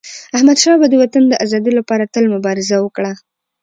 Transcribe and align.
احمدشاه 0.35 0.77
بابا 0.77 0.87
د 0.89 0.93
وطن 1.01 1.23
د 1.27 1.33
ازادی 1.45 1.71
لپاره 1.79 2.11
تل 2.13 2.25
مبارزه 2.35 2.77
وکړه. 2.81 3.11